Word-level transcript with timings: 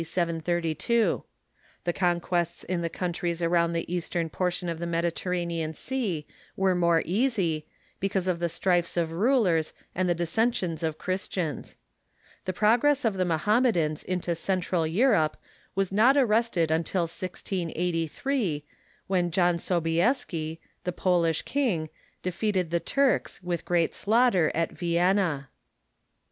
Y32. 0.03 1.21
The 1.83 1.93
conquests 1.93 2.63
in 2.63 2.81
the 2.81 2.89
countries 2.89 3.43
around 3.43 3.73
the 3.73 3.93
eastern 3.93 4.31
portion 4.31 4.67
of 4.67 4.79
the 4.79 4.87
Mediterranean 4.87 5.75
Sea 5.75 6.25
were 6.55 6.73
more 6.73 7.03
easy, 7.05 7.67
because 7.99 8.27
of 8.27 8.39
the 8.39 8.49
strifes 8.49 8.97
of 8.97 9.11
rulers 9.11 9.73
and 9.93 10.09
the 10.09 10.15
dissen 10.15 10.51
sions 10.55 10.81
of 10.81 10.97
Christians. 10.97 11.77
The 12.45 12.51
progress 12.51 13.05
of 13.05 13.13
the 13.13 13.25
Mohammedans 13.25 14.03
into 14.03 14.33
Central 14.33 14.87
Europe 14.87 15.37
was 15.75 15.91
not 15.91 16.17
arrested 16.17 16.71
until 16.71 17.03
1683, 17.03 18.65
when 19.05 19.29
John 19.29 19.57
Sobi 19.57 19.99
eski, 19.99 20.59
the 20.83 20.91
Polish 20.91 21.43
king, 21.43 21.89
defeated 22.23 22.71
the 22.71 22.79
Turks, 22.79 23.43
with 23.43 23.65
great 23.65 23.93
slaughter, 23.93 24.51
at 24.55 24.71
Vienna. 24.71 25.49